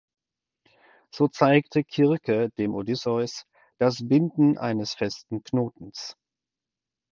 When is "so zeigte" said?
1.13-1.83